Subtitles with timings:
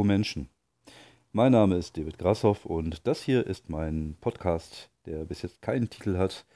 [0.00, 0.48] Hallo Menschen.
[1.32, 5.90] Mein Name ist David Grashoff und das hier ist mein Podcast, der bis jetzt keinen
[5.90, 6.46] Titel hat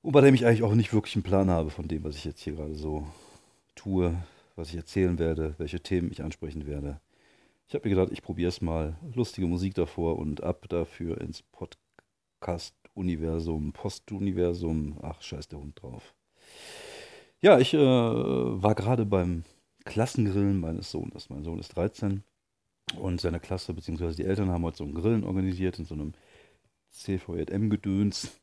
[0.00, 2.24] und bei dem ich eigentlich auch nicht wirklich einen Plan habe von dem, was ich
[2.24, 3.06] jetzt hier gerade so
[3.74, 4.16] tue,
[4.54, 6.98] was ich erzählen werde, welche Themen ich ansprechen werde.
[7.68, 8.96] Ich habe mir gedacht, ich probiere es mal.
[9.12, 14.98] Lustige Musik davor und ab dafür ins Podcast-Universum, Post-Universum.
[15.02, 16.14] Ach, scheiß der Hund drauf.
[17.42, 19.44] Ja, ich äh, war gerade beim
[19.84, 21.28] Klassengrillen meines Sohnes.
[21.28, 22.24] Mein Sohn ist 13
[22.94, 24.14] und seine Klasse bzw.
[24.14, 26.14] die Eltern haben heute so ein Grillen organisiert in so einem
[26.90, 28.38] CVJM-Gedöns.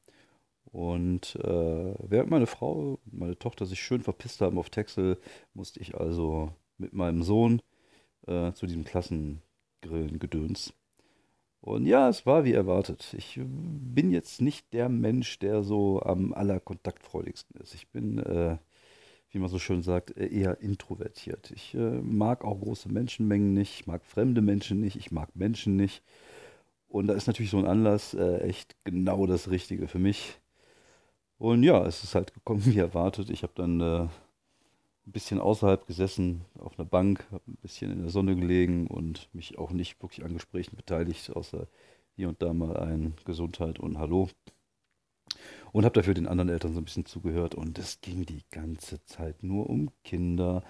[0.66, 5.20] Und äh, während meine Frau und meine Tochter sich schön verpisst haben auf Texel,
[5.54, 7.62] musste ich also mit meinem Sohn
[8.28, 10.74] äh, zu diesem Klassengrillen-Gedöns.
[11.62, 13.14] Und ja, es war wie erwartet.
[13.18, 17.74] Ich bin jetzt nicht der Mensch, der so am allerkontaktfreudigsten ist.
[17.74, 18.58] Ich bin äh,
[19.34, 21.52] wie man so schön sagt, äh, eher introvertiert.
[21.52, 25.76] Ich äh, mag auch große Menschenmengen nicht, ich mag fremde Menschen nicht, ich mag Menschen
[25.76, 26.04] nicht.
[26.88, 30.40] Und da ist natürlich so ein Anlass äh, echt genau das Richtige für mich.
[31.40, 33.32] Und ja, es ist halt gekommen wie erwartet.
[33.32, 38.02] Ich habe dann äh, ein bisschen außerhalb gesessen, auf einer Bank, habe ein bisschen in
[38.02, 41.68] der Sonne gelegen und mich auch nicht wirklich an Gesprächen beteiligt, außer
[42.16, 44.30] hier und da mal ein Gesundheit und Hallo
[45.74, 49.04] und habe dafür den anderen Eltern so ein bisschen zugehört und es ging die ganze
[49.04, 50.64] Zeit nur um Kinder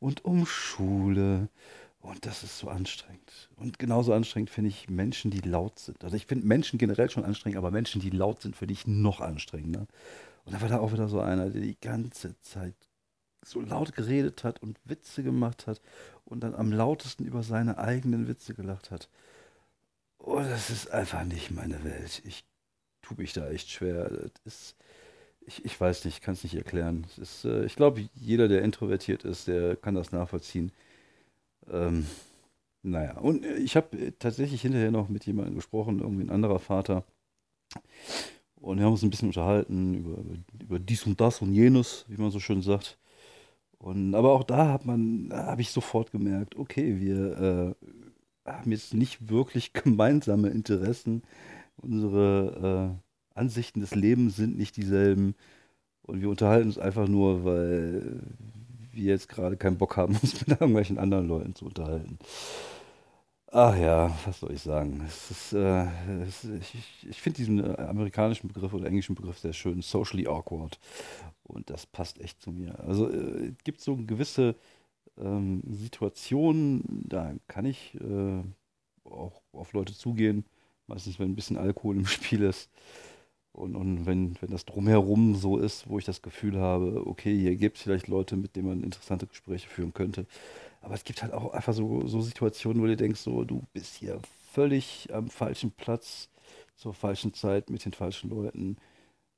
[0.00, 1.48] und um Schule
[2.00, 3.50] und das ist so anstrengend.
[3.56, 6.04] Und genauso anstrengend finde ich Menschen, die laut sind.
[6.04, 9.20] Also ich finde Menschen generell schon anstrengend, aber Menschen, die laut sind, finde ich noch
[9.20, 9.86] anstrengender.
[10.44, 12.74] Und da war da auch wieder so einer, der die ganze Zeit
[13.44, 15.80] so laut geredet hat und Witze gemacht hat
[16.24, 19.08] und dann am lautesten über seine eigenen Witze gelacht hat.
[20.18, 22.22] Oh, das ist einfach nicht meine Welt.
[22.24, 22.44] Ich
[23.02, 24.10] tue mich da echt schwer.
[24.44, 24.76] Ist,
[25.46, 27.06] ich, ich weiß nicht, kann es nicht erklären.
[27.20, 30.72] Ist, äh, ich glaube, jeder, der introvertiert ist, der kann das nachvollziehen.
[31.70, 32.06] Ähm,
[32.82, 37.04] naja, und ich habe tatsächlich hinterher noch mit jemandem gesprochen, irgendwie ein anderer Vater.
[38.56, 42.04] Und wir haben uns ein bisschen unterhalten über, über, über dies und das und jenes,
[42.08, 42.98] wie man so schön sagt.
[43.78, 47.76] Und, aber auch da hat man, habe ich sofort gemerkt, okay, wir
[48.46, 51.22] äh, haben jetzt nicht wirklich gemeinsame Interessen
[51.80, 52.98] unsere
[53.34, 55.34] äh, Ansichten des Lebens sind nicht dieselben.
[56.02, 58.20] Und wir unterhalten uns einfach nur, weil
[58.92, 62.18] wir jetzt gerade keinen Bock haben, uns mit irgendwelchen anderen Leuten zu unterhalten.
[63.50, 65.06] Ach ja, was soll ich sagen?
[65.06, 65.86] Ist, äh,
[66.22, 70.78] es, ich ich finde diesen äh, amerikanischen Begriff oder englischen Begriff sehr schön, socially awkward.
[71.44, 72.78] Und das passt echt zu mir.
[72.80, 74.54] Also äh, es gibt so gewisse
[75.18, 78.42] ähm, Situationen, da kann ich äh,
[79.04, 80.44] auch auf Leute zugehen
[80.88, 82.70] Meistens, wenn ein bisschen Alkohol im Spiel ist.
[83.52, 87.56] Und, und wenn, wenn das drumherum so ist, wo ich das Gefühl habe, okay, hier
[87.56, 90.26] gibt es vielleicht Leute, mit denen man interessante Gespräche führen könnte.
[90.80, 93.96] Aber es gibt halt auch einfach so, so Situationen, wo du denkst, so, du bist
[93.96, 94.20] hier
[94.52, 96.28] völlig am falschen Platz,
[96.76, 98.76] zur falschen Zeit, mit den falschen Leuten.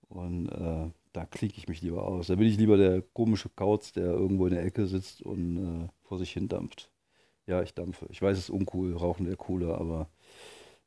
[0.08, 2.26] Und äh, da klicke ich mich lieber aus.
[2.26, 5.88] Da bin ich lieber der komische Kauz, der irgendwo in der Ecke sitzt und äh,
[6.02, 6.90] vor sich hin dampft.
[7.46, 8.06] Ja, ich dampfe.
[8.10, 10.08] Ich weiß, es ist uncool, Rauchen wäre cooler, aber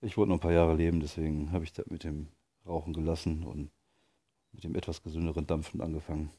[0.03, 2.28] ich wollte noch ein paar Jahre leben, deswegen habe ich das mit dem
[2.66, 3.72] Rauchen gelassen und
[4.52, 6.30] mit dem etwas gesünderen Dampfen angefangen.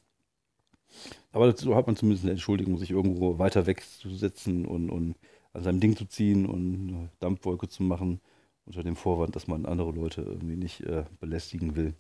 [1.33, 5.17] Aber dazu hat man zumindest eine Entschuldigung, sich irgendwo weiter wegzusetzen und, und
[5.53, 8.21] an seinem Ding zu ziehen und eine Dampfwolke zu machen,
[8.67, 11.95] unter dem Vorwand, dass man andere Leute irgendwie nicht äh, belästigen will.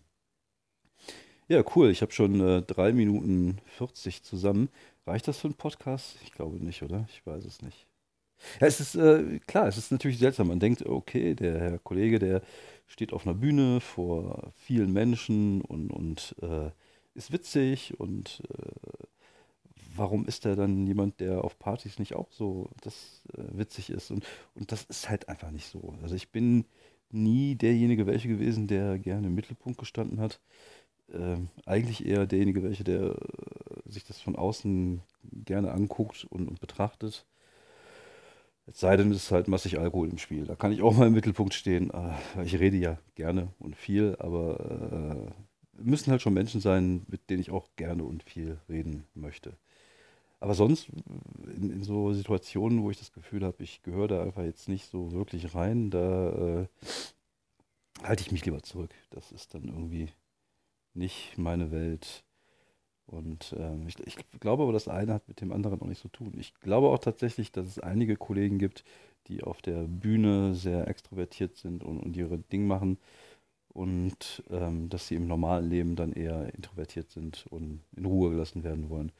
[1.48, 1.90] Ja, cool.
[1.90, 4.70] Ich habe schon äh, 3 Minuten 40 zusammen.
[5.06, 6.16] Reicht das für einen Podcast?
[6.22, 7.06] Ich glaube nicht, oder?
[7.10, 7.86] Ich weiß es nicht.
[8.60, 10.48] Ja, es ist äh, klar, es ist natürlich seltsam.
[10.48, 12.42] Man denkt, okay, der Herr Kollege, der
[12.86, 16.70] steht auf einer Bühne vor vielen Menschen und, und äh,
[17.14, 19.04] ist witzig und äh,
[19.96, 24.10] warum ist er dann jemand, der auf Partys nicht auch so das äh, witzig ist?
[24.10, 24.24] Und,
[24.54, 25.94] und das ist halt einfach nicht so.
[26.02, 26.64] Also ich bin
[27.10, 30.40] nie derjenige welche gewesen, der gerne im Mittelpunkt gestanden hat.
[31.12, 35.02] Ähm, eigentlich eher derjenige welche, der äh, sich das von außen
[35.44, 37.26] gerne anguckt und, und betrachtet
[38.66, 40.46] es sei denn, es ist halt massig Alkohol im Spiel.
[40.46, 41.90] Da kann ich auch mal im Mittelpunkt stehen.
[41.90, 45.30] Äh, ich rede ja gerne und viel, aber
[45.76, 49.56] äh, müssen halt schon Menschen sein, mit denen ich auch gerne und viel reden möchte.
[50.40, 50.88] Aber sonst,
[51.56, 54.90] in, in so Situationen, wo ich das Gefühl habe, ich gehöre da einfach jetzt nicht
[54.90, 56.66] so wirklich rein, da äh,
[58.02, 58.90] halte ich mich lieber zurück.
[59.10, 60.10] Das ist dann irgendwie
[60.92, 62.24] nicht meine Welt.
[63.06, 66.08] Und ähm, ich, ich, glaube aber, das eine hat mit dem anderen auch nichts zu
[66.08, 66.32] tun.
[66.38, 68.84] Ich glaube auch tatsächlich, dass es einige Kollegen gibt,
[69.26, 72.98] die auf der Bühne sehr extrovertiert sind und, und ihre Ding machen
[73.68, 78.64] und ähm, dass sie im normalen Leben dann eher introvertiert sind und in Ruhe gelassen
[78.64, 79.12] werden wollen,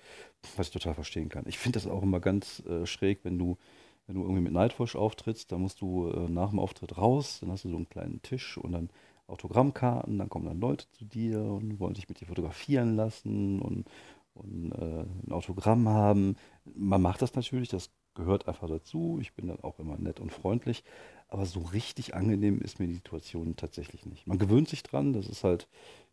[0.56, 1.44] was ich total verstehen kann.
[1.46, 3.58] Ich finde das auch immer ganz äh, schräg, wenn du
[4.06, 7.50] wenn du irgendwie mit Nightwash auftrittst, dann musst du äh, nach dem Auftritt raus, dann
[7.50, 8.90] hast du so einen kleinen Tisch und dann
[9.26, 13.86] Autogrammkarten, dann kommen dann Leute zu dir und wollen dich mit dir fotografieren lassen und,
[14.34, 16.36] und äh, ein Autogramm haben.
[16.64, 19.18] Man macht das natürlich, das gehört einfach dazu.
[19.20, 20.84] Ich bin dann auch immer nett und freundlich,
[21.28, 24.26] aber so richtig angenehm ist mir die Situation tatsächlich nicht.
[24.26, 25.68] Man gewöhnt sich dran, das ist halt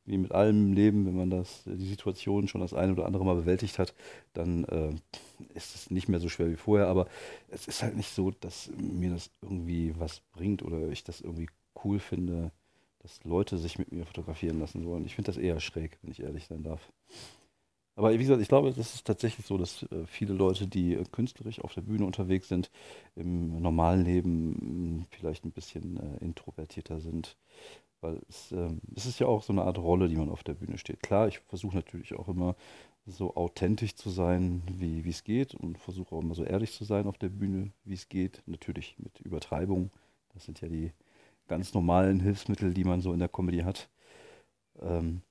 [0.05, 3.35] wie mit allem Leben, wenn man das, die Situation schon das eine oder andere Mal
[3.35, 3.93] bewältigt hat,
[4.33, 4.93] dann äh,
[5.53, 6.87] ist es nicht mehr so schwer wie vorher.
[6.87, 7.07] Aber
[7.49, 11.47] es ist halt nicht so, dass mir das irgendwie was bringt oder ich das irgendwie
[11.83, 12.51] cool finde,
[13.01, 15.05] dass Leute sich mit mir fotografieren lassen wollen.
[15.05, 16.91] Ich finde das eher schräg, wenn ich ehrlich sein darf.
[17.95, 21.03] Aber wie gesagt, ich glaube, das ist tatsächlich so, dass äh, viele Leute, die äh,
[21.11, 22.71] künstlerisch auf der Bühne unterwegs sind,
[23.15, 27.37] im normalen Leben hm, vielleicht ein bisschen äh, introvertierter sind.
[27.99, 30.53] Weil es, äh, es ist ja auch so eine Art Rolle, die man auf der
[30.53, 31.03] Bühne steht.
[31.03, 32.55] Klar, ich versuche natürlich auch immer
[33.05, 37.07] so authentisch zu sein, wie es geht und versuche auch immer so ehrlich zu sein
[37.07, 38.41] auf der Bühne, wie es geht.
[38.45, 39.91] Natürlich mit Übertreibung.
[40.33, 40.91] Das sind ja die
[41.47, 43.89] ganz normalen Hilfsmittel, die man so in der Comedy hat.
[44.79, 45.21] Ähm,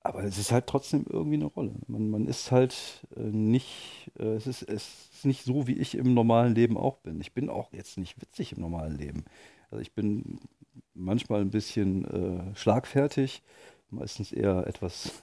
[0.00, 1.74] aber es ist halt trotzdem irgendwie eine Rolle.
[1.86, 5.94] Man, man ist halt äh, nicht, äh, es, ist, es ist nicht so, wie ich
[5.96, 7.20] im normalen Leben auch bin.
[7.20, 9.24] Ich bin auch jetzt nicht witzig im normalen Leben.
[9.70, 10.40] Also ich bin
[10.94, 13.42] manchmal ein bisschen äh, schlagfertig,
[13.90, 15.22] meistens eher etwas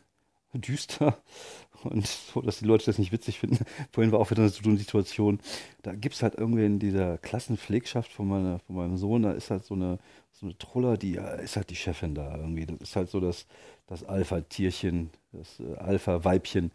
[0.60, 1.18] düster
[1.84, 3.66] und so, dass die Leute das nicht witzig finden.
[3.92, 5.40] Vorhin war auch wieder so eine Situation,
[5.84, 9.52] da gibt es halt irgendwie in dieser Klassenpflegschaft von, meiner, von meinem Sohn, da ist
[9.52, 10.00] halt so eine,
[10.32, 12.66] so eine Troller, die ist halt die Chefin da irgendwie.
[12.66, 13.46] Das ist halt so das,
[13.88, 16.72] das Alpha-Tierchen, das äh, Alpha-Weibchen.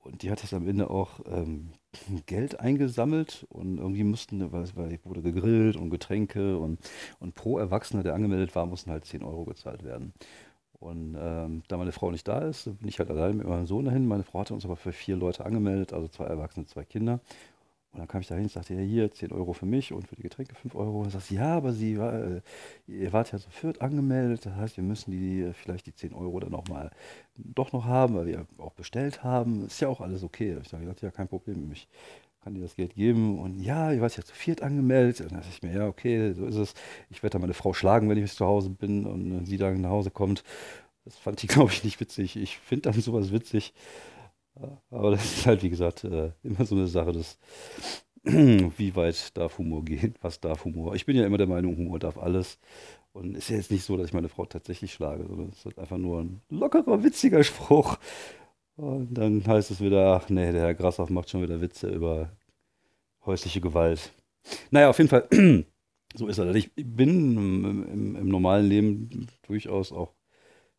[0.00, 1.72] Und die hat jetzt am Ende auch ähm,
[2.26, 6.78] Geld eingesammelt und irgendwie mussten, weil, weil wurde gegrillt und Getränke und,
[7.18, 10.12] und pro Erwachsener, der angemeldet war, mussten halt 10 Euro gezahlt werden.
[10.80, 13.84] Und ähm, da meine Frau nicht da ist, bin ich halt allein mit meinem Sohn
[13.84, 14.06] dahin.
[14.06, 17.20] Meine Frau hatte uns aber für vier Leute angemeldet, also zwei Erwachsene, zwei Kinder.
[17.92, 20.14] Und dann kam ich dahin und sagte, ja, hier 10 Euro für mich und für
[20.14, 21.00] die Getränke 5 Euro.
[21.00, 22.42] Und sagst ja, aber Sie, äh,
[22.86, 26.12] ihr wart ja zu viert angemeldet, das heißt, wir müssen die äh, vielleicht die 10
[26.12, 26.90] Euro dann auch mal
[27.34, 29.66] doch noch haben, weil wir auch bestellt haben.
[29.66, 30.54] Ist ja auch alles okay.
[30.54, 31.72] Da ich gesagt, ja, kein Problem.
[31.72, 31.88] Ich
[32.48, 33.38] kann dir das Geld geben.
[33.38, 35.20] Und ja, ich war ja zu viert angemeldet.
[35.20, 36.74] Und dann dachte ich mir, ja, okay, so ist es.
[37.10, 39.90] Ich werde dann meine Frau schlagen, wenn ich zu Hause bin und sie dann nach
[39.90, 40.42] Hause kommt.
[41.04, 42.36] Das fand ich, glaube ich, nicht witzig.
[42.36, 43.74] Ich finde dann sowas witzig.
[44.90, 47.38] Aber das ist halt, wie gesagt, äh, immer so eine Sache, dass,
[48.24, 50.94] wie weit darf Humor gehen, was darf Humor.
[50.94, 52.58] Ich bin ja immer der Meinung, Humor darf alles.
[53.12, 55.66] Und es ist ja jetzt nicht so, dass ich meine Frau tatsächlich schlage, sondern es
[55.66, 57.98] ist einfach nur ein lockerer, witziger Spruch.
[58.78, 62.30] Und dann heißt es wieder, ach nee, der Herr Grassoff macht schon wieder Witze über
[63.26, 64.12] häusliche Gewalt.
[64.70, 65.28] Naja, auf jeden Fall,
[66.14, 66.54] so ist er.
[66.54, 70.14] Ich bin im, im, im normalen Leben durchaus auch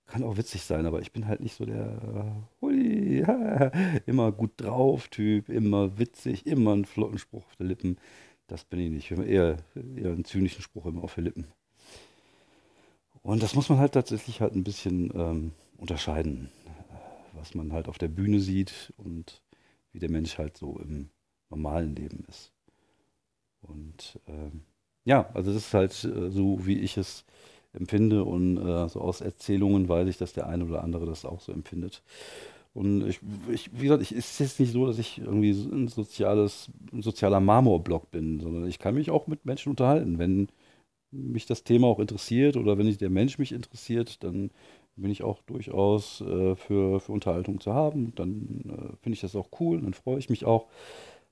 [0.09, 3.19] kann auch witzig sein, aber ich bin halt nicht so der hui,
[4.07, 7.97] immer gut drauf Typ, immer witzig, immer einen flotten Spruch auf den Lippen.
[8.47, 9.11] Das bin ich nicht.
[9.11, 11.47] Ich habe eher, eher einen zynischen Spruch immer auf den Lippen.
[13.21, 16.49] Und das muss man halt tatsächlich halt ein bisschen ähm, unterscheiden,
[17.39, 19.41] was man halt auf der Bühne sieht und
[19.91, 21.09] wie der Mensch halt so im
[21.49, 22.51] normalen Leben ist.
[23.61, 24.61] Und ähm,
[25.05, 27.25] ja, also das ist halt äh, so, wie ich es
[27.73, 31.41] empfinde und äh, so aus Erzählungen weiß ich, dass der eine oder andere das auch
[31.41, 32.03] so empfindet.
[32.73, 33.19] Und ich,
[33.51, 37.01] ich wie gesagt, ich, es ist jetzt nicht so, dass ich irgendwie ein soziales, ein
[37.01, 40.19] sozialer Marmorblock bin, sondern ich kann mich auch mit Menschen unterhalten.
[40.19, 40.47] Wenn
[41.11, 44.51] mich das Thema auch interessiert oder wenn der Mensch mich interessiert, dann
[44.95, 48.13] bin ich auch durchaus äh, für, für Unterhaltung zu haben.
[48.15, 50.67] Dann äh, finde ich das auch cool, dann freue ich mich auch.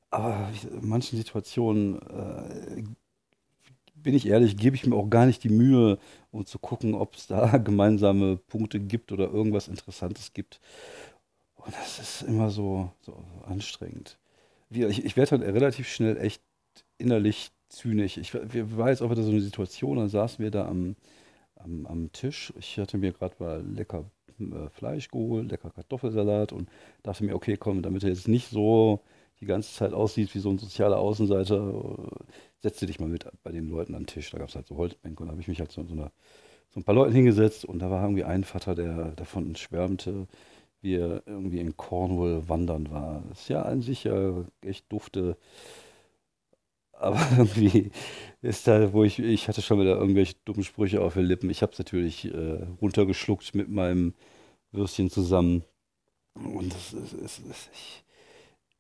[0.10, 2.84] Aber in manchen Situationen äh,
[3.96, 5.98] bin ich ehrlich, gebe ich mir auch gar nicht die Mühe,
[6.32, 10.62] um zu gucken, ob es da gemeinsame Punkte gibt oder irgendwas Interessantes gibt.
[11.56, 14.18] Und das ist immer so, so anstrengend.
[14.70, 16.42] Ich, ich werde dann relativ schnell echt
[16.98, 18.18] innerlich zynisch.
[18.18, 20.96] Ich war jetzt auch wieder so eine Situation, dann saßen wir da am,
[21.60, 22.54] am, am Tisch.
[22.60, 24.06] Ich hatte mir gerade mal lecker
[24.40, 26.70] äh, Fleisch geholt, lecker Kartoffelsalat und
[27.04, 29.02] dachte mir, okay, komm, damit er jetzt nicht so
[29.40, 32.24] die ganze Zeit aussieht wie so ein sozialer Außenseiter, äh,
[32.62, 34.32] setze dich mal mit bei den Leuten den Tisch.
[34.32, 36.12] Da gab es halt so Holzbänke und da habe ich mich halt so, so, eine,
[36.70, 40.28] so ein paar Leuten hingesetzt und da war irgendwie ein Vater, der davon schwärmte,
[40.82, 43.24] wie er irgendwie in Cornwall wandern war.
[43.30, 45.38] Das ist ja an sich ja echt dufte.
[47.00, 47.92] Aber irgendwie
[48.42, 51.50] ist da, wo ich, ich hatte schon wieder irgendwelche dummen Sprüche auf den Lippen.
[51.50, 54.13] Ich habe es natürlich äh, runtergeschluckt mit meinem
[54.72, 55.63] Würstchen zusammen.
[56.36, 58.04] Und das ist, ist, ist ich,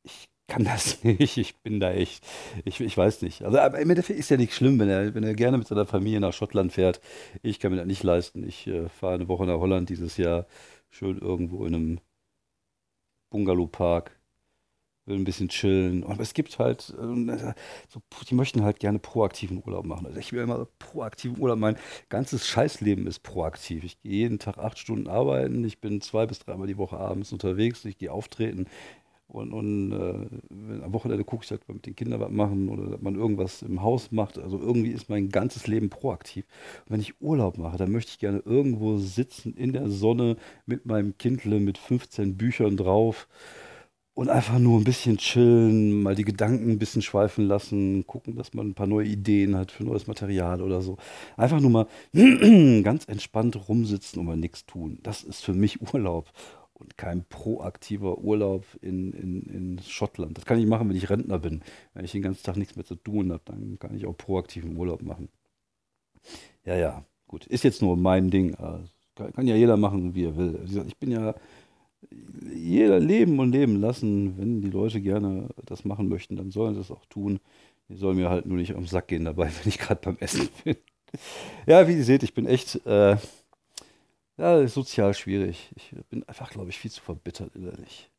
[0.03, 1.37] ich kann das nicht.
[1.37, 2.23] Ich bin da echt,
[2.65, 3.43] ich, ich weiß nicht.
[3.43, 5.85] Also aber im Endeffekt ist ja nicht schlimm, wenn er, wenn er gerne mit seiner
[5.85, 7.01] Familie nach Schottland fährt.
[7.43, 8.47] Ich kann mir das nicht leisten.
[8.47, 10.45] Ich äh, fahre eine Woche nach Holland dieses Jahr,
[10.89, 11.99] schön irgendwo in einem
[13.29, 14.16] Bungalowpark
[15.07, 16.03] will ein bisschen chillen.
[16.03, 17.53] Aber es gibt halt, äh,
[17.87, 20.05] so, die möchten halt gerne proaktiven Urlaub machen.
[20.05, 21.57] Also ich will immer proaktiven Urlaub.
[21.57, 21.77] Mein
[22.09, 23.83] ganzes Scheißleben ist proaktiv.
[23.83, 25.63] Ich gehe jeden Tag acht Stunden arbeiten.
[25.63, 27.85] Ich bin zwei bis dreimal die Woche abends unterwegs.
[27.85, 28.67] Ich gehe auftreten.
[29.29, 33.01] Und, und äh, am Wochenende gucke ich halt mit den Kindern was machen oder dass
[33.01, 34.37] man irgendwas im Haus macht.
[34.37, 36.45] Also irgendwie ist mein ganzes Leben proaktiv.
[36.85, 40.85] Und wenn ich Urlaub mache, dann möchte ich gerne irgendwo sitzen in der Sonne mit
[40.85, 43.27] meinem Kindle mit 15 Büchern drauf
[44.17, 48.51] und einfach nur ein bisschen chillen, mal die Gedanken ein bisschen schweifen lassen, gucken, dass
[48.55, 50.97] man ein paar neue Ideen hat für neues Material oder so.
[51.35, 51.87] Einfach nur mal
[52.83, 54.97] ganz entspannt rumsitzen und mal nichts tun.
[55.03, 56.31] Das ist für mich Urlaub
[56.73, 60.35] und kein proaktiver Urlaub in, in, in Schottland.
[60.35, 61.61] Das kann ich machen, wenn ich Rentner bin.
[61.93, 64.75] Wenn ich den ganzen Tag nichts mehr zu tun habe, dann kann ich auch proaktiven
[64.77, 65.29] Urlaub machen.
[66.65, 67.45] Ja, ja, gut.
[67.45, 68.55] Ist jetzt nur mein Ding.
[68.55, 70.59] Also kann, kann ja jeder machen, wie er will.
[70.87, 71.35] Ich bin ja
[72.53, 74.37] jeder leben und leben lassen.
[74.37, 77.39] Wenn die Leute gerne das machen möchten, dann sollen sie das auch tun.
[77.89, 80.49] Die sollen mir halt nur nicht am Sack gehen dabei, wenn ich gerade beim Essen
[80.63, 80.77] bin.
[81.65, 83.17] ja, wie ihr seht, ich bin echt äh,
[84.37, 85.71] ja, sozial schwierig.
[85.75, 88.09] Ich bin einfach, glaube ich, viel zu verbittert innerlich.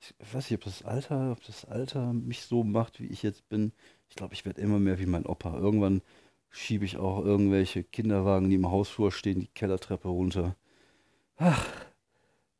[0.00, 3.48] Ich weiß nicht, ob das Alter, ob das Alter mich so macht, wie ich jetzt
[3.48, 3.72] bin.
[4.08, 5.56] Ich glaube, ich werde immer mehr wie mein Opa.
[5.56, 6.02] Irgendwann
[6.50, 10.56] schiebe ich auch irgendwelche Kinderwagen, die im Hausflur stehen, die Kellertreppe runter.
[11.36, 11.66] Ach,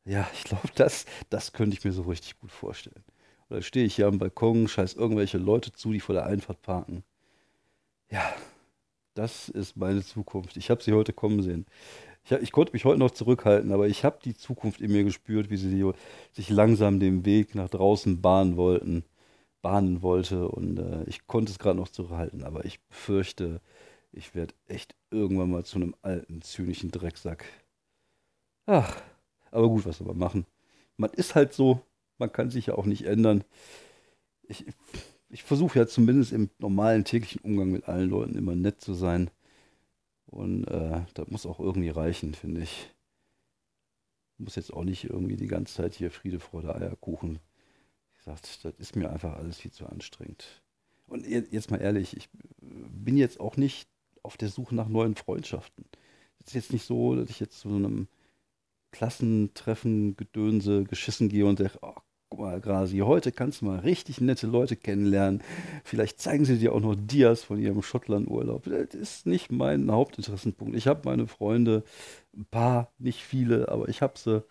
[0.05, 3.03] ja, ich glaube, das, das könnte ich mir so richtig gut vorstellen.
[3.49, 7.03] Oder stehe ich hier am Balkon, scheiß irgendwelche Leute zu, die vor der Einfahrt parken.
[8.09, 8.33] Ja,
[9.15, 10.57] das ist meine Zukunft.
[10.57, 11.65] Ich habe sie heute kommen sehen.
[12.23, 15.49] Ich, ich, konnte mich heute noch zurückhalten, aber ich habe die Zukunft in mir gespürt,
[15.49, 15.93] wie sie
[16.31, 19.03] sich langsam den Weg nach draußen bahnen wollten,
[19.61, 20.47] bahnen wollte.
[20.47, 23.61] Und äh, ich konnte es gerade noch zurückhalten, aber ich fürchte,
[24.11, 27.45] ich werde echt irgendwann mal zu einem alten, zynischen Drecksack.
[28.65, 29.01] Ach.
[29.55, 30.45] Aber gut, was soll man machen?
[30.97, 31.79] Man ist halt so,
[32.17, 33.45] man kann sich ja auch nicht ändern.
[34.43, 34.65] Ich,
[35.29, 39.31] ich versuche ja zumindest im normalen täglichen Umgang mit allen Leuten immer nett zu sein.
[40.25, 42.93] Und äh, das muss auch irgendwie reichen, finde ich.
[44.37, 47.39] Muss jetzt auch nicht irgendwie die ganze Zeit hier Friede, Freude, Eierkuchen.
[48.17, 50.61] Ich sag, das ist mir einfach alles viel zu anstrengend.
[51.07, 52.27] Und jetzt mal ehrlich, ich
[52.59, 53.87] bin jetzt auch nicht
[54.21, 55.85] auf der Suche nach neuen Freundschaften.
[56.39, 58.09] Es ist jetzt nicht so, dass ich jetzt zu so einem
[58.95, 61.95] Klassentreffen, Gedönse, geschissen gehe und sage, oh,
[62.29, 65.43] guck mal, Grasi, heute kannst du mal richtig nette Leute kennenlernen.
[65.83, 68.63] Vielleicht zeigen sie dir auch noch Dias von ihrem Schottland-Urlaub.
[68.63, 70.77] Das ist nicht mein Hauptinteressenpunkt.
[70.77, 71.83] Ich habe meine Freunde,
[72.37, 74.45] ein paar, nicht viele, aber ich habe sie.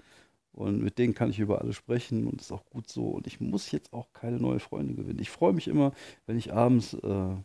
[0.52, 3.08] Und mit denen kann ich über alles sprechen und ist auch gut so.
[3.08, 5.20] Und ich muss jetzt auch keine neuen Freunde gewinnen.
[5.20, 5.92] Ich freue mich immer,
[6.26, 7.36] wenn ich abends äh,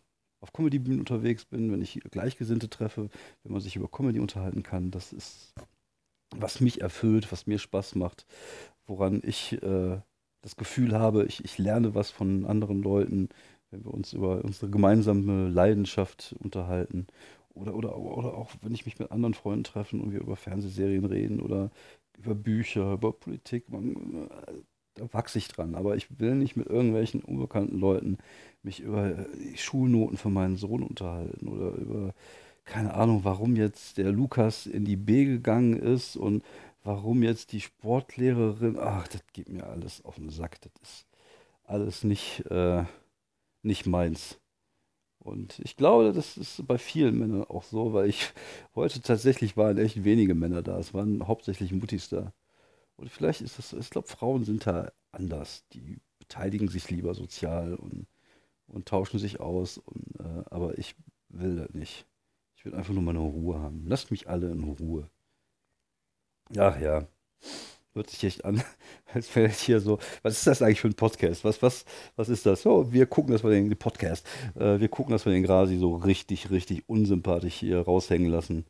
[0.42, 3.10] auf Comedy-Bühnen unterwegs bin, wenn ich Gleichgesinnte treffe,
[3.44, 4.92] wenn man sich über Comedy unterhalten kann.
[4.92, 5.54] Das ist
[6.36, 8.26] was mich erfüllt, was mir Spaß macht,
[8.86, 9.98] woran ich äh,
[10.42, 13.30] das Gefühl habe, ich, ich lerne was von anderen Leuten,
[13.72, 17.08] wenn wir uns über unsere gemeinsame Leidenschaft unterhalten.
[17.54, 21.06] Oder, oder, oder auch, wenn ich mich mit anderen Freunden treffe und wir über Fernsehserien
[21.06, 21.72] reden oder
[22.18, 23.70] über Bücher, über Politik.
[23.70, 24.30] Man,
[24.94, 25.76] da wachse ich dran.
[25.76, 28.18] Aber ich will nicht mit irgendwelchen unbekannten Leuten
[28.64, 32.14] mich über die Schulnoten für meinen Sohn unterhalten oder über
[32.66, 36.44] keine Ahnung, warum jetzt der Lukas in die B gegangen ist und
[36.84, 41.08] warum jetzt die Sportlehrerin, ach, das geht mir alles auf den Sack, das ist
[41.64, 42.84] alles nicht, äh,
[43.64, 44.40] nicht meins.
[45.20, 48.34] Und ich glaube, das ist bei vielen Männern auch so, weil ich
[48.76, 50.80] heute tatsächlich waren echt wenige Männer da.
[50.80, 52.34] Es waren hauptsächlich Muttis da.
[52.96, 55.66] Und vielleicht ist das, ich glaube, Frauen sind da anders.
[55.74, 58.08] Die beteiligen sich lieber sozial und,
[58.68, 59.78] und tauschen sich aus.
[59.78, 60.96] Und, äh, aber ich
[61.30, 62.06] will das nicht.
[62.60, 63.86] Ich will einfach nur meine Ruhe haben.
[63.88, 65.10] Lasst mich alle in Ruhe.
[66.58, 67.08] Ach ja.
[67.94, 68.62] Hört sich echt an,
[69.14, 69.98] als wäre ich hier so.
[70.24, 71.46] Was ist das eigentlich für ein Podcast?
[71.46, 71.86] Was, was,
[72.18, 72.62] was ist das?
[72.62, 75.78] So, wir gucken, dass wir den, den Podcast, äh, wir gucken, dass wir den Grasi
[75.78, 78.66] so richtig, richtig unsympathisch hier raushängen lassen.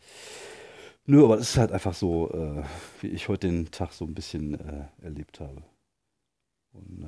[1.08, 2.64] Nö, aber es ist halt einfach so, äh,
[3.02, 5.64] wie ich heute den Tag so ein bisschen äh, erlebt habe.
[6.74, 7.06] Und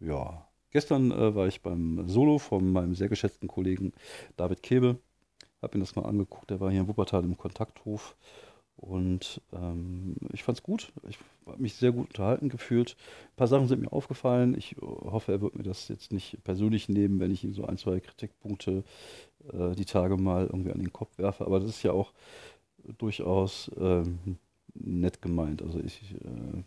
[0.00, 3.92] äh, ja, gestern äh, war ich beim Solo von meinem sehr geschätzten Kollegen
[4.38, 4.98] David Kebe.
[5.62, 8.16] Habe mir das mal angeguckt, der war hier in Wuppertal im Kontakthof.
[8.76, 10.90] Und ähm, ich fand es gut.
[11.06, 12.96] Ich habe mich sehr gut unterhalten gefühlt.
[13.32, 14.56] Ein paar Sachen sind mir aufgefallen.
[14.56, 17.76] Ich hoffe, er wird mir das jetzt nicht persönlich nehmen, wenn ich ihm so ein,
[17.76, 18.84] zwei Kritikpunkte
[19.52, 21.44] äh, die Tage mal irgendwie an den Kopf werfe.
[21.44, 22.14] Aber das ist ja auch
[22.96, 24.38] durchaus ähm,
[24.72, 25.60] nett gemeint.
[25.60, 26.62] Also ich äh,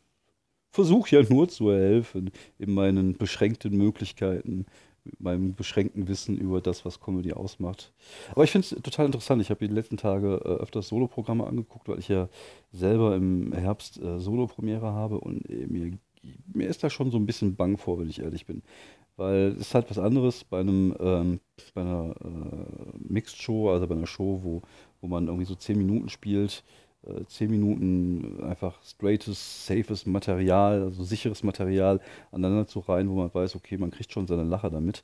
[0.69, 4.67] versuche ja nur zu helfen in meinen beschränkten Möglichkeiten
[5.19, 7.91] meinem beschränkten Wissen über das, was Comedy ausmacht.
[8.31, 9.41] Aber ich finde es total interessant.
[9.41, 12.29] Ich habe die letzten Tage äh, öfters Soloprogramme angeguckt, weil ich ja
[12.71, 15.97] selber im Herbst äh, Solo-Premiere habe und äh, mir
[16.53, 18.63] mir ist da schon so ein bisschen bang vor, wenn ich ehrlich bin.
[19.15, 21.39] Weil es ist halt was anderes bei einem, ähm,
[21.75, 24.61] bei einer äh, Mixed Show, also bei einer Show, wo,
[25.01, 26.63] wo man irgendwie so zehn Minuten spielt,
[27.07, 31.99] äh, zehn Minuten einfach straightes, safes Material, also sicheres Material
[32.31, 35.03] aneinander zu reihen, wo man weiß, okay, man kriegt schon seine Lache damit.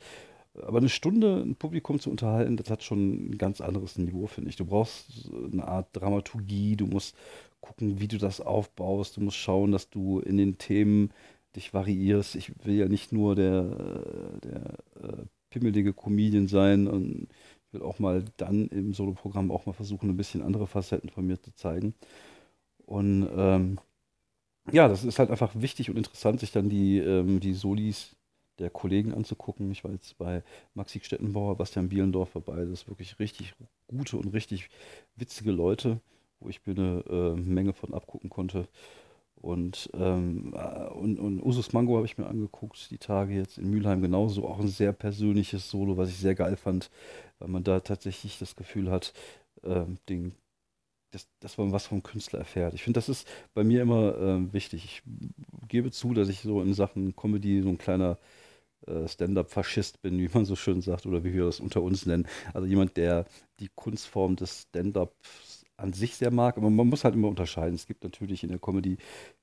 [0.61, 4.49] Aber eine Stunde ein Publikum zu unterhalten, das hat schon ein ganz anderes Niveau, finde
[4.49, 4.55] ich.
[4.55, 7.15] Du brauchst eine Art Dramaturgie, du musst
[7.61, 11.11] gucken, wie du das aufbaust, du musst schauen, dass du in den Themen
[11.55, 12.35] dich variierst.
[12.35, 13.63] Ich will ja nicht nur der,
[14.43, 14.63] der
[15.03, 17.27] äh, pimmelige Comedian sein und
[17.71, 21.41] will auch mal dann im Soloprogramm auch mal versuchen, ein bisschen andere Facetten von mir
[21.41, 21.93] zu zeigen.
[22.85, 23.79] Und ähm,
[24.71, 28.15] ja, das ist halt einfach wichtig und interessant, sich dann die, ähm, die Solis
[28.59, 29.71] der Kollegen anzugucken.
[29.71, 32.57] Ich war jetzt bei Maxi Stettenbauer, Bastian Bielendorf dabei.
[32.57, 33.53] Das ist wirklich richtig
[33.87, 34.69] gute und richtig
[35.15, 35.99] witzige Leute,
[36.39, 38.67] wo ich mir eine äh, Menge von abgucken konnte.
[39.41, 43.69] Und, ähm, äh, und, und Usus Mango habe ich mir angeguckt, die Tage jetzt in
[43.69, 44.47] Mülheim genauso.
[44.47, 46.89] Auch ein sehr persönliches Solo, was ich sehr geil fand,
[47.39, 49.13] weil man da tatsächlich das Gefühl hat,
[49.63, 50.33] ähm, den,
[51.11, 52.73] dass, dass man was vom Künstler erfährt.
[52.73, 54.83] Ich finde, das ist bei mir immer ähm, wichtig.
[54.85, 55.03] Ich
[55.69, 58.17] gebe zu, dass ich so in Sachen Comedy so ein kleiner
[58.87, 62.27] äh, Stand-up-Faschist bin, wie man so schön sagt, oder wie wir das unter uns nennen.
[62.53, 63.25] Also jemand, der
[63.59, 67.75] die Kunstform des Stand-ups an sich sehr mag, aber man muss halt immer unterscheiden.
[67.75, 68.97] Es gibt natürlich in der Comedy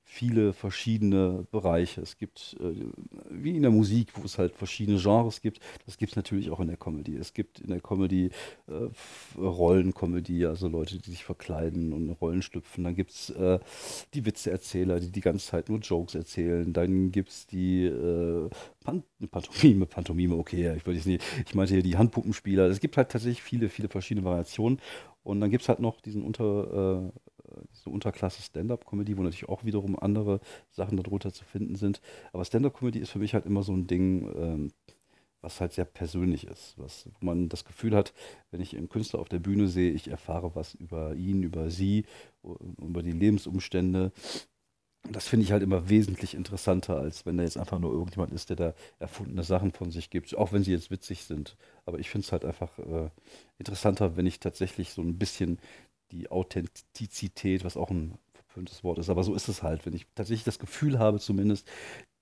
[0.09, 2.01] viele verschiedene Bereiche.
[2.01, 2.85] Es gibt, äh,
[3.29, 6.61] wie in der Musik, wo es halt verschiedene Genres gibt, das gibt es natürlich auch
[6.61, 7.17] in der Comedy.
[7.17, 8.31] Es gibt in der Comedy
[8.67, 8.89] äh,
[9.37, 12.85] Rollencomedy, also Leute, die sich verkleiden und Rollen schlüpfen.
[12.85, 13.59] Dann gibt es äh,
[14.13, 16.71] die Witzeerzähler, die die ganze Zeit nur Jokes erzählen.
[16.71, 18.49] Dann gibt es die äh,
[18.83, 22.67] Pan Pantomime, Pantomime, okay, ich, nicht, ich meinte hier die Handpuppenspieler.
[22.67, 24.79] Es gibt halt tatsächlich viele, viele verschiedene Variationen.
[25.23, 27.11] Und dann gibt es halt noch diesen Unter, äh,
[27.73, 30.39] diese Unterklasse Stand-up-Comedy, wo natürlich auch wiederum andere
[30.69, 32.01] Sachen darunter zu finden sind.
[32.33, 34.71] Aber Stand-up-Comedy ist für mich halt immer so ein Ding, ähm,
[35.41, 38.13] was halt sehr persönlich ist, was, wo man das Gefühl hat,
[38.51, 42.05] wenn ich einen Künstler auf der Bühne sehe, ich erfahre was über ihn, über sie,
[42.79, 44.11] über die Lebensumstände
[45.11, 48.49] das finde ich halt immer wesentlich interessanter, als wenn da jetzt einfach nur irgendjemand ist,
[48.49, 51.55] der da erfundene Sachen von sich gibt, auch wenn sie jetzt witzig sind.
[51.85, 53.09] Aber ich finde es halt einfach äh,
[53.57, 55.59] interessanter, wenn ich tatsächlich so ein bisschen
[56.11, 60.07] die Authentizität, was auch ein verpöntes Wort ist, aber so ist es halt, wenn ich
[60.15, 61.69] tatsächlich das Gefühl habe, zumindest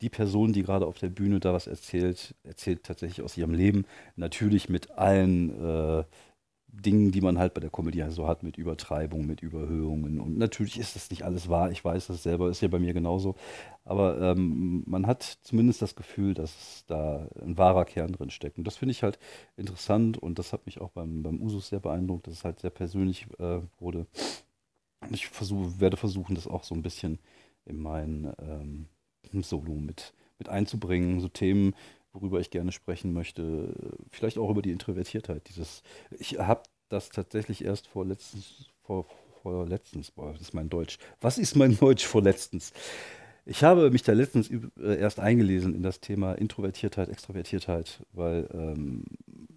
[0.02, 3.86] die Person, die gerade auf der Bühne da was erzählt, erzählt tatsächlich aus ihrem Leben,
[4.16, 6.04] natürlich mit allen äh,
[6.82, 10.20] Dingen, die man halt bei der Comedy so hat, mit Übertreibung, mit Überhöhungen.
[10.20, 11.72] Und natürlich ist das nicht alles wahr.
[11.72, 13.36] Ich weiß das selber, ist ja bei mir genauso.
[13.84, 18.58] Aber ähm, man hat zumindest das Gefühl, dass da ein wahrer Kern drin steckt.
[18.58, 19.20] Und das finde ich halt
[19.58, 22.72] interessant und das hat mich auch beim, beim Usus sehr beeindruckt, dass es halt sehr
[22.72, 24.08] persönlich äh, wurde.
[25.12, 27.20] Ich versuch, werde versuchen, das auch so ein bisschen
[27.66, 28.88] in mein ähm,
[29.44, 31.20] Solo mit, mit einzubringen.
[31.20, 31.76] So Themen,
[32.16, 33.74] worüber ich gerne sprechen möchte.
[34.10, 35.48] Vielleicht auch über die Introvertiertheit.
[35.50, 35.84] Dieses,
[36.18, 39.06] ich habe das tatsächlich erst vor letztens, vor,
[39.42, 40.98] vor letztens, boah, das ist mein Deutsch.
[41.22, 42.74] Was ist mein Deutsch vor letztens?
[43.46, 49.04] Ich habe mich da letztens äh, erst eingelesen in das Thema Introvertiertheit, Extrovertiertheit, weil ähm,
[49.28, 49.55] äh,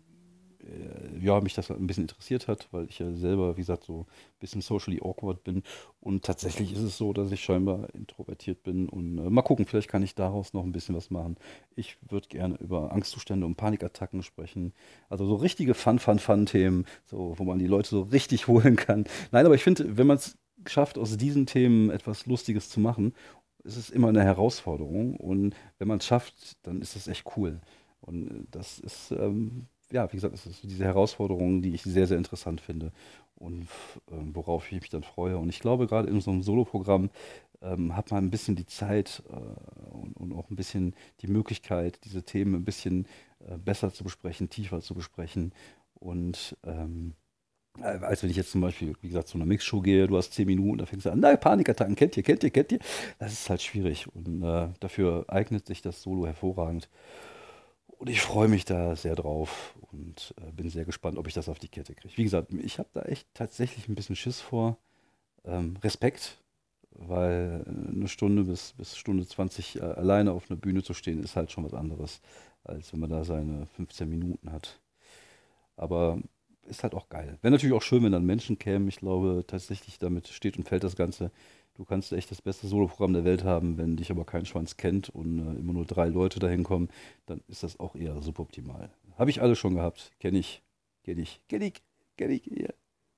[1.20, 4.38] ja, mich das ein bisschen interessiert hat, weil ich ja selber, wie gesagt, so ein
[4.40, 5.62] bisschen socially awkward bin.
[6.00, 8.88] Und tatsächlich ist es so, dass ich scheinbar introvertiert bin.
[8.88, 11.36] Und äh, mal gucken, vielleicht kann ich daraus noch ein bisschen was machen.
[11.74, 14.72] Ich würde gerne über Angstzustände und Panikattacken sprechen.
[15.08, 19.04] Also so richtige Fun-Fun-Fun-Themen, so, wo man die Leute so richtig holen kann.
[19.32, 23.14] Nein, aber ich finde, wenn man es schafft, aus diesen Themen etwas Lustiges zu machen,
[23.64, 25.16] ist es immer eine Herausforderung.
[25.16, 27.60] Und wenn man es schafft, dann ist es echt cool.
[28.00, 32.06] Und äh, das ist ähm, ja, wie gesagt, es ist diese Herausforderung, die ich sehr,
[32.06, 32.92] sehr interessant finde
[33.36, 33.62] und
[34.10, 35.38] äh, worauf ich mich dann freue.
[35.38, 37.10] Und ich glaube, gerade in so einem Soloprogramm
[37.62, 42.04] ähm, hat man ein bisschen die Zeit äh, und, und, auch ein bisschen die Möglichkeit,
[42.04, 43.06] diese Themen ein bisschen
[43.40, 45.52] äh, besser zu besprechen, tiefer zu besprechen.
[45.94, 47.14] Und ähm,
[47.80, 50.32] äh, als wenn ich jetzt zum Beispiel, wie gesagt, zu einer Mixshow gehe, du hast
[50.32, 52.78] zehn Minuten, da fängst du an, nein, Panikattacken, kennt ihr, kennt ihr, kennt ihr.
[53.18, 56.88] Das ist halt schwierig und äh, dafür eignet sich das Solo hervorragend.
[57.98, 61.48] Und ich freue mich da sehr drauf und äh, bin sehr gespannt, ob ich das
[61.48, 62.16] auf die Kette kriege.
[62.16, 64.78] Wie gesagt, ich habe da echt tatsächlich ein bisschen Schiss vor.
[65.44, 66.38] Ähm, Respekt,
[66.92, 71.36] weil eine Stunde bis, bis Stunde 20 äh, alleine auf einer Bühne zu stehen, ist
[71.36, 72.20] halt schon was anderes,
[72.64, 74.80] als wenn man da seine 15 Minuten hat.
[75.76, 76.18] Aber
[76.66, 77.38] ist halt auch geil.
[77.42, 78.88] Wäre natürlich auch schön, wenn dann Menschen kämen.
[78.88, 81.30] Ich glaube tatsächlich, damit steht und fällt das Ganze.
[81.78, 85.10] Du kannst echt das beste Soloprogramm der Welt haben, wenn dich aber kein Schwanz kennt
[85.10, 86.88] und äh, immer nur drei Leute dahin kommen,
[87.26, 88.90] dann ist das auch eher suboptimal.
[89.16, 90.10] Habe ich alles schon gehabt.
[90.18, 90.60] Kenne ich.
[91.04, 91.40] Kenne ich.
[91.48, 91.74] Kenne ich.
[92.16, 92.42] Kenne ich.
[92.42, 92.74] Hier.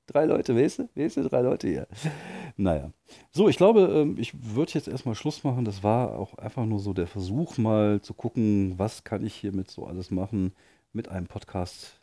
[0.07, 0.89] Drei Leute, weißt du?
[0.95, 1.23] Weißt du?
[1.23, 1.89] Drei Leute hier.
[2.57, 2.93] Naja.
[3.31, 5.65] So, ich glaube, ähm, ich würde jetzt erstmal Schluss machen.
[5.65, 9.71] Das war auch einfach nur so der Versuch, mal zu gucken, was kann ich hiermit
[9.71, 10.53] so alles machen
[10.93, 11.99] mit einem Podcast.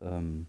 [0.00, 0.46] Ähm,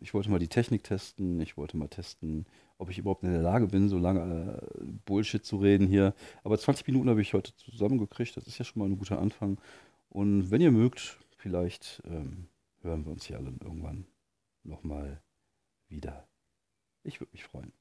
[0.00, 1.40] ich wollte mal die Technik testen.
[1.40, 2.46] Ich wollte mal testen,
[2.82, 6.14] ob ich überhaupt in der Lage bin, so lange äh, Bullshit zu reden hier.
[6.42, 8.36] Aber 20 Minuten habe ich heute zusammengekriegt.
[8.36, 9.58] Das ist ja schon mal ein guter Anfang.
[10.10, 12.48] Und wenn ihr mögt, vielleicht ähm,
[12.82, 14.06] hören wir uns hier alle irgendwann
[14.64, 15.22] nochmal
[15.88, 16.26] wieder.
[17.04, 17.72] Ich würde mich freuen.